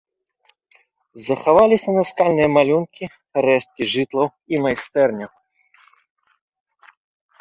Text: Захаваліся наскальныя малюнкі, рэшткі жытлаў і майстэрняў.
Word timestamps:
Захаваліся 1.27 1.89
наскальныя 1.97 2.49
малюнкі, 2.55 3.03
рэшткі 3.49 3.83
жытлаў 3.95 4.27
і 4.57 4.65
майстэрняў. 4.65 5.33